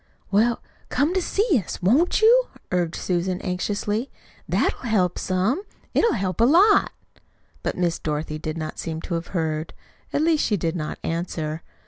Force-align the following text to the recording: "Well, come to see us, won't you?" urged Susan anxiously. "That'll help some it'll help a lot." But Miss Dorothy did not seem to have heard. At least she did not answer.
"Well, 0.31 0.63
come 0.89 1.13
to 1.13 1.21
see 1.21 1.61
us, 1.63 1.79
won't 1.79 2.23
you?" 2.23 2.47
urged 2.71 2.95
Susan 2.95 3.39
anxiously. 3.41 4.09
"That'll 4.49 4.79
help 4.89 5.19
some 5.19 5.61
it'll 5.93 6.13
help 6.13 6.41
a 6.41 6.45
lot." 6.45 6.91
But 7.61 7.77
Miss 7.77 7.99
Dorothy 7.99 8.39
did 8.39 8.57
not 8.57 8.79
seem 8.79 9.01
to 9.01 9.13
have 9.13 9.27
heard. 9.37 9.75
At 10.11 10.23
least 10.23 10.43
she 10.43 10.57
did 10.57 10.75
not 10.75 10.97
answer. 11.03 11.61